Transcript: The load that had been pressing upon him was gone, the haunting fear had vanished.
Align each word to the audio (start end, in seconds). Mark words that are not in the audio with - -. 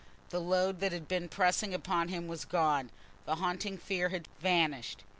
The 0.29 0.39
load 0.41 0.79
that 0.79 0.91
had 0.91 1.07
been 1.07 1.29
pressing 1.29 1.75
upon 1.75 2.07
him 2.07 2.27
was 2.27 2.43
gone, 2.43 2.89
the 3.27 3.35
haunting 3.35 3.77
fear 3.77 4.09
had 4.09 4.27
vanished. 4.39 5.03